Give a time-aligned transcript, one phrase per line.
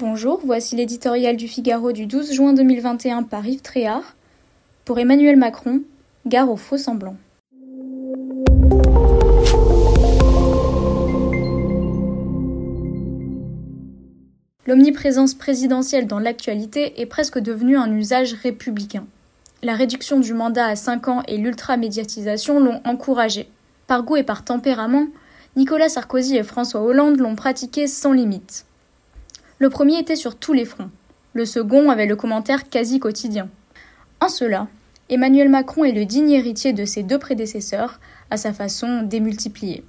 [0.00, 4.16] Bonjour, voici l'éditorial du Figaro du 12 juin 2021 par Yves Tréhard.
[4.86, 5.82] Pour Emmanuel Macron,
[6.24, 7.18] gare aux faux semblants.
[14.66, 19.04] L'omniprésence présidentielle dans l'actualité est presque devenue un usage républicain.
[19.62, 23.50] La réduction du mandat à 5 ans et l'ultra-médiatisation l'ont encouragé.
[23.86, 25.08] Par goût et par tempérament,
[25.56, 28.64] Nicolas Sarkozy et François Hollande l'ont pratiqué sans limite.
[29.60, 30.88] Le premier était sur tous les fronts.
[31.34, 33.50] Le second avait le commentaire quasi quotidien.
[34.18, 34.68] En cela,
[35.10, 39.84] Emmanuel Macron est le digne héritier de ses deux prédécesseurs, à sa façon démultipliée.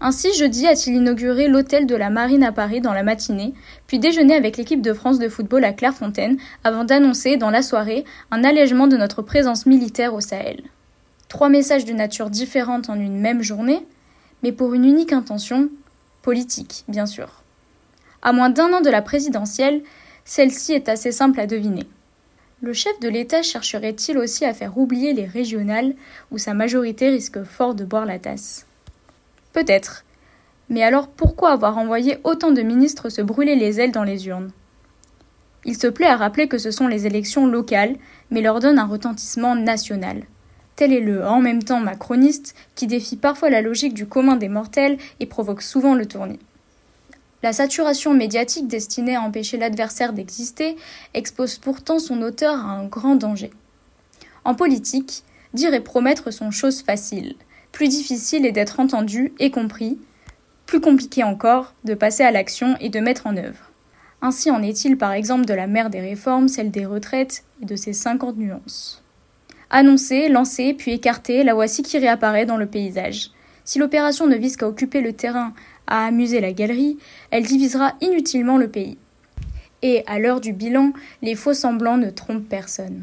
[0.00, 3.54] Ainsi, jeudi a-t-il inauguré l'hôtel de la Marine à Paris dans la matinée,
[3.86, 8.04] puis déjeuné avec l'équipe de France de football à Clairefontaine, avant d'annoncer dans la soirée
[8.32, 10.64] un allègement de notre présence militaire au Sahel.
[11.28, 13.86] Trois messages de nature différente en une même journée,
[14.42, 15.68] mais pour une unique intention,
[16.20, 17.43] politique, bien sûr.
[18.24, 19.82] À moins d'un an de la présidentielle,
[20.24, 21.86] celle-ci est assez simple à deviner.
[22.62, 25.94] Le chef de l'État chercherait-il aussi à faire oublier les régionales,
[26.30, 28.66] où sa majorité risque fort de boire la tasse?
[29.52, 30.06] Peut-être.
[30.70, 34.52] Mais alors pourquoi avoir envoyé autant de ministres se brûler les ailes dans les urnes?
[35.66, 37.96] Il se plaît à rappeler que ce sont les élections locales,
[38.30, 40.22] mais leur donne un retentissement national.
[40.76, 44.48] Tel est le en même temps macroniste qui défie parfois la logique du commun des
[44.48, 46.40] mortels et provoque souvent le tournis.
[47.44, 50.76] La saturation médiatique destinée à empêcher l'adversaire d'exister
[51.12, 53.50] expose pourtant son auteur à un grand danger.
[54.46, 57.34] En politique, dire et promettre sont choses faciles
[57.70, 59.98] plus difficile est d'être entendu et compris,
[60.64, 63.70] plus compliqué encore de passer à l'action et de mettre en œuvre.
[64.22, 67.76] Ainsi en est-il par exemple de la mère des réformes, celle des retraites et de
[67.76, 69.04] ses 50 nuances.
[69.68, 73.32] Annoncée, lancée, puis écartée, la voici qui réapparaît dans le paysage.
[73.64, 75.54] Si l'opération ne vise qu'à occuper le terrain,
[75.86, 76.98] à amuser la galerie,
[77.30, 78.96] elle divisera inutilement le pays.
[79.82, 83.02] Et, à l'heure du bilan, les faux semblants ne trompent personne.